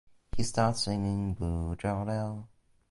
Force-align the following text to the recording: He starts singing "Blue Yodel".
He 0.35 0.41
starts 0.41 0.81
singing 0.85 1.35
"Blue 1.35 1.77
Yodel". 1.83 2.49